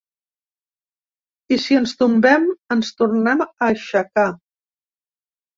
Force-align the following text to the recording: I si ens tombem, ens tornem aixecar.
I 1.57 1.59
si 1.65 1.77
ens 1.81 1.93
tombem, 1.99 2.47
ens 2.77 2.91
tornem 3.03 3.45
aixecar. 3.71 4.29